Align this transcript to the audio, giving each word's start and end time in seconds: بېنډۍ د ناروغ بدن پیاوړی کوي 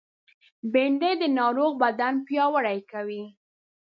بېنډۍ 0.71 1.13
د 1.21 1.23
ناروغ 1.37 1.71
بدن 1.83 2.13
پیاوړی 2.27 2.79
کوي 2.91 3.23